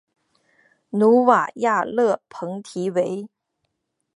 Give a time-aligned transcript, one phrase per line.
[0.89, 3.29] 努瓦亚勒蓬提维。